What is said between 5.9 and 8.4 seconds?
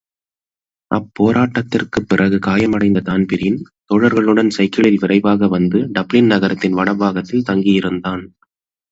Dublin நகரத்தின் வடபாகத்தில் தங்கியிருந்தான்.